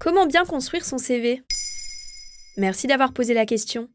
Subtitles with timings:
[0.00, 1.42] Comment bien construire son CV
[2.56, 3.90] Merci d'avoir posé la question.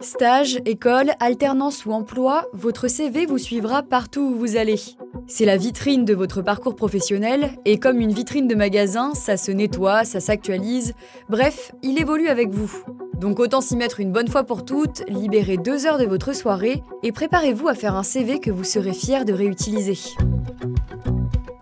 [0.00, 4.80] Stage, école, alternance ou emploi, votre CV vous suivra partout où vous allez.
[5.28, 9.52] C'est la vitrine de votre parcours professionnel, et comme une vitrine de magasin, ça se
[9.52, 10.94] nettoie, ça s'actualise,
[11.28, 12.72] bref, il évolue avec vous.
[13.20, 16.82] Donc autant s'y mettre une bonne fois pour toutes, libérez deux heures de votre soirée,
[17.04, 19.96] et préparez-vous à faire un CV que vous serez fier de réutiliser.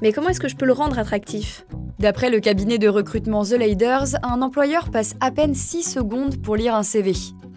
[0.00, 1.66] Mais comment est-ce que je peux le rendre attractif?
[2.02, 6.56] D'après le cabinet de recrutement The Leaders, un employeur passe à peine 6 secondes pour
[6.56, 7.12] lire un CV.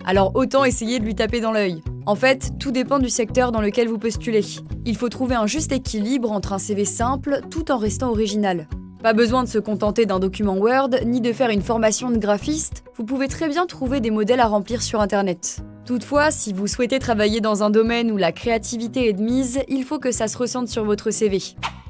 [0.05, 1.81] Alors autant essayer de lui taper dans l'œil.
[2.05, 4.45] En fait, tout dépend du secteur dans lequel vous postulez.
[4.85, 8.67] Il faut trouver un juste équilibre entre un CV simple tout en restant original.
[9.01, 12.83] Pas besoin de se contenter d'un document Word, ni de faire une formation de graphiste,
[12.97, 15.61] vous pouvez très bien trouver des modèles à remplir sur Internet.
[15.87, 19.83] Toutefois, si vous souhaitez travailler dans un domaine où la créativité est de mise, il
[19.83, 21.41] faut que ça se ressente sur votre CV.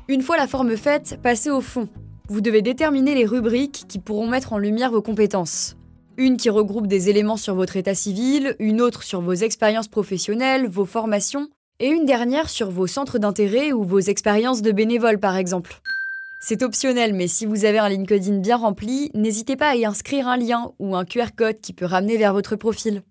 [0.07, 1.89] Une fois la forme faite, passez au fond.
[2.27, 5.75] Vous devez déterminer les rubriques qui pourront mettre en lumière vos compétences.
[6.17, 10.67] Une qui regroupe des éléments sur votre état civil, une autre sur vos expériences professionnelles,
[10.67, 11.49] vos formations,
[11.79, 15.81] et une dernière sur vos centres d'intérêt ou vos expériences de bénévole par exemple.
[16.41, 20.27] C'est optionnel, mais si vous avez un LinkedIn bien rempli, n'hésitez pas à y inscrire
[20.27, 23.03] un lien ou un QR code qui peut ramener vers votre profil.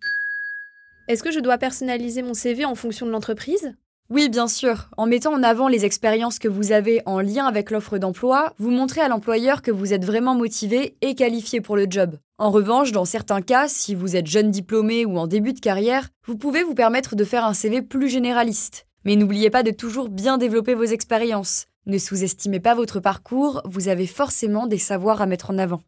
[1.07, 3.75] Est-ce que je dois personnaliser mon CV en fonction de l'entreprise?
[4.11, 4.91] Oui, bien sûr.
[4.99, 8.71] En mettant en avant les expériences que vous avez en lien avec l'offre d'emploi, vous
[8.71, 12.19] montrez à l'employeur que vous êtes vraiment motivé et qualifié pour le job.
[12.37, 16.11] En revanche, dans certains cas, si vous êtes jeune diplômé ou en début de carrière,
[16.27, 18.87] vous pouvez vous permettre de faire un CV plus généraliste.
[19.05, 21.67] Mais n'oubliez pas de toujours bien développer vos expériences.
[21.87, 25.83] Ne sous-estimez pas votre parcours, vous avez forcément des savoirs à mettre en avant.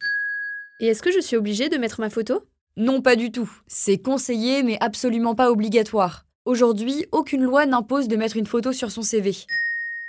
[0.81, 2.43] Et est-ce que je suis obligée de mettre ma photo?
[2.77, 3.51] Non, pas du tout.
[3.67, 6.26] C'est conseillé mais absolument pas obligatoire.
[6.47, 9.35] Aujourd'hui, aucune loi n'impose de mettre une photo sur son CV.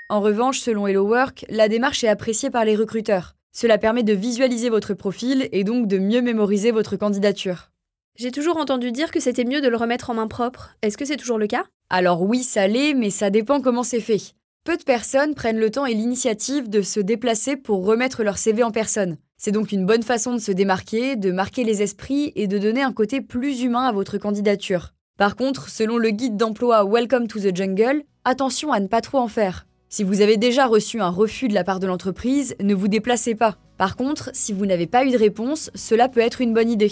[0.07, 3.33] En revanche, selon Hello Work, la démarche est appréciée par les recruteurs.
[3.51, 7.71] Cela permet de visualiser votre profil et donc de mieux mémoriser votre candidature.
[8.17, 10.75] J'ai toujours entendu dire que c'était mieux de le remettre en main propre.
[10.83, 11.65] Est-ce que c'est toujours le cas?
[11.89, 14.21] Alors oui, ça l'est, mais ça dépend comment c'est fait.
[14.63, 18.61] Peu de personnes prennent le temps et l'initiative de se déplacer pour remettre leur CV
[18.61, 19.17] en personne.
[19.37, 22.83] C'est donc une bonne façon de se démarquer, de marquer les esprits et de donner
[22.83, 24.91] un côté plus humain à votre candidature.
[25.17, 29.17] Par contre, selon le guide d'emploi Welcome to the Jungle, attention à ne pas trop
[29.17, 29.65] en faire.
[29.89, 33.33] Si vous avez déjà reçu un refus de la part de l'entreprise, ne vous déplacez
[33.33, 33.55] pas.
[33.79, 36.91] Par contre, si vous n'avez pas eu de réponse, cela peut être une bonne idée.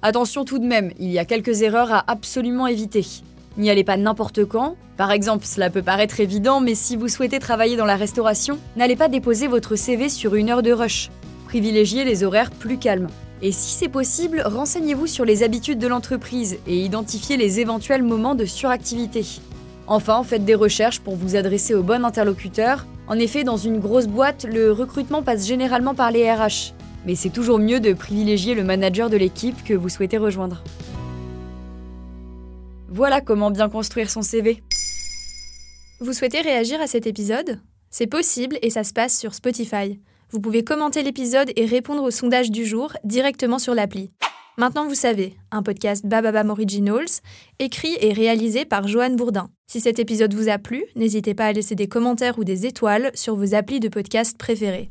[0.00, 3.04] Attention tout de même, il y a quelques erreurs à absolument éviter.
[3.58, 4.76] N'y allez pas n'importe quand.
[4.96, 8.96] Par exemple, cela peut paraître évident, mais si vous souhaitez travailler dans la restauration, n'allez
[8.96, 11.10] pas déposer votre CV sur une heure de rush.
[11.44, 13.08] Privilégiez les horaires plus calmes.
[13.42, 18.34] Et si c'est possible, renseignez-vous sur les habitudes de l'entreprise et identifiez les éventuels moments
[18.34, 19.24] de suractivité.
[19.86, 22.86] Enfin, faites des recherches pour vous adresser au bon interlocuteur.
[23.06, 26.72] En effet, dans une grosse boîte, le recrutement passe généralement par les RH.
[27.04, 30.64] Mais c'est toujours mieux de privilégier le manager de l'équipe que vous souhaitez rejoindre.
[32.88, 34.62] Voilà comment bien construire son CV.
[36.00, 37.60] Vous souhaitez réagir à cet épisode?
[37.90, 40.00] C'est possible et ça se passe sur Spotify.
[40.30, 44.10] Vous pouvez commenter l'épisode et répondre au sondage du jour directement sur l'appli.
[44.58, 47.20] Maintenant vous savez, un podcast Bababam Originals,
[47.58, 49.50] écrit et réalisé par Joanne Bourdin.
[49.68, 53.10] Si cet épisode vous a plu, n'hésitez pas à laisser des commentaires ou des étoiles
[53.14, 54.90] sur vos applis de podcast préférés.